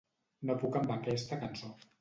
[0.49, 1.75] No puc amb aquesta cançó.